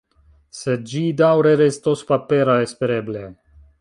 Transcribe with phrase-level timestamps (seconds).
[0.59, 3.23] Sed ĝi daŭre restos papera, espereble.